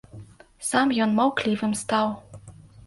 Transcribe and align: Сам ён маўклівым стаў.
Сам 0.69 0.87
ён 1.05 1.15
маўклівым 1.21 1.79
стаў. 1.85 2.07